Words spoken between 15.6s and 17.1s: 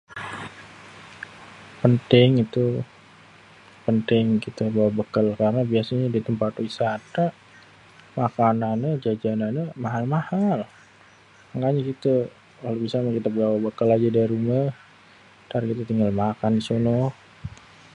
kite tinggal makan di sonoh